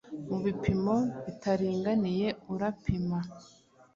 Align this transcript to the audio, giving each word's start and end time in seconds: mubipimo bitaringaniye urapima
mubipimo 0.27 0.95
bitaringaniye 1.25 2.27
urapima 2.53 3.19